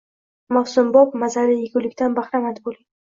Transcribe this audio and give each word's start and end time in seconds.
Mavsumbop 0.55 1.13
mazali 1.25 1.59
yegulikdan 1.59 2.17
bahramand 2.21 2.63
bo‘ling 2.65 2.85